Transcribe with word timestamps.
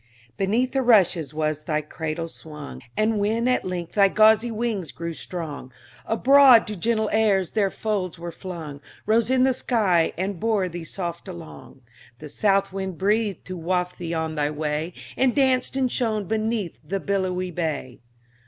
Beneath 0.35 0.71
the 0.71 0.81
rushes 0.81 1.31
was 1.31 1.65
thy 1.65 1.81
cradle 1.83 2.27
swung, 2.27 2.81
And 2.97 3.19
when 3.19 3.47
at 3.47 3.63
length 3.63 3.93
thy 3.93 4.07
gauzy 4.07 4.49
wings 4.49 4.91
grew 4.91 5.13
strong, 5.13 5.71
Abroad 6.07 6.65
to 6.65 6.75
gentle 6.75 7.07
airs 7.13 7.51
their 7.51 7.69
folds 7.69 8.17
were 8.17 8.31
flung, 8.31 8.81
Rose 9.05 9.29
in 9.29 9.43
the 9.43 9.53
sky 9.53 10.11
and 10.17 10.39
bore 10.39 10.67
thee 10.67 10.83
soft 10.85 11.27
along; 11.27 11.81
The 12.17 12.29
south 12.29 12.73
wind 12.73 12.97
breathed 12.97 13.45
to 13.45 13.55
waft 13.55 13.99
thee 13.99 14.11
on 14.15 14.33
thy 14.33 14.49
way, 14.49 14.93
And 15.15 15.35
danced 15.35 15.75
and 15.75 15.91
shone 15.91 16.25
beneath 16.25 16.79
the 16.83 16.99
billowy 16.99 17.51
bay. 17.51 17.99